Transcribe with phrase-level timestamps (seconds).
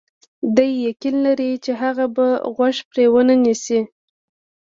[0.55, 3.79] دی یقین لري چې هغه به غوږ پرې ونه نیسي.